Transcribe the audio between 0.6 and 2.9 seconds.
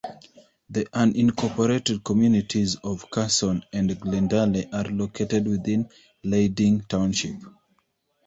The unincorporated communities